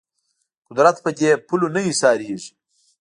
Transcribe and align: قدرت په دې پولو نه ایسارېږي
قدرت 0.67 0.95
په 1.03 1.09
دې 1.17 1.29
پولو 1.47 1.67
نه 1.75 1.81
ایسارېږي 1.89 2.51